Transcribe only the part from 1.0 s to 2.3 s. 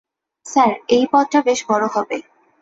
পথটা বেশ বড় হবে।